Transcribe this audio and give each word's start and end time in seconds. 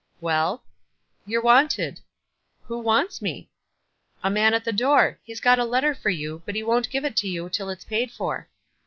"Well." 0.29 0.63
"You're 1.27 1.43
wanted." 1.43 1.99
"Who 2.63 2.79
wants 2.79 3.21
me?" 3.21 3.51
"A 4.23 4.31
man 4.31 4.55
at 4.55 4.63
the 4.65 4.73
door. 4.73 5.19
He's 5.25 5.39
got 5.39 5.59
a 5.59 5.63
letter 5.63 5.93
for 5.93 6.09
you; 6.09 6.41
but 6.43 6.55
he 6.55 6.63
won't 6.63 6.89
give 6.89 7.05
it 7.05 7.15
to 7.17 7.27
you 7.27 7.49
till 7.49 7.69
it's 7.69 7.85
paid 7.85 8.11
for." 8.11 8.49